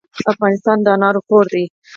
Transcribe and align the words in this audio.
افغانستان 0.31 0.77
د 0.81 0.87
انارو 0.95 1.21
کور 1.29 1.45
دی. 1.53 1.63